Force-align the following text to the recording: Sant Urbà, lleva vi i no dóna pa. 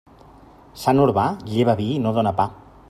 Sant 0.83 1.03
Urbà, 1.03 1.27
lleva 1.53 1.75
vi 1.85 1.89
i 1.99 2.03
no 2.07 2.17
dóna 2.19 2.33
pa. 2.41 2.53